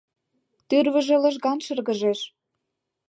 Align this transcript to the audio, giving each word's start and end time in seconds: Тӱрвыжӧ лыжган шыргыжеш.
Тӱрвыжӧ 0.67 1.15
лыжган 1.23 1.59
шыргыжеш. 1.65 2.19